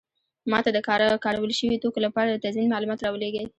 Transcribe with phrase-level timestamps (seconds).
[0.51, 0.79] ما ته د
[1.25, 3.45] کارول شوي توکو لپاره د تضمین معلومات راولیږئ.